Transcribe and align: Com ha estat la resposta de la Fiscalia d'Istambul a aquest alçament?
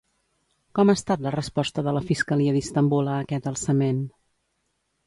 Com 0.79 0.91
ha 0.91 0.95
estat 0.99 1.21
la 1.25 1.33
resposta 1.35 1.83
de 1.89 1.93
la 1.99 2.03
Fiscalia 2.09 2.57
d'Istambul 2.57 3.13
a 3.13 3.21
aquest 3.27 3.53
alçament? 3.55 4.07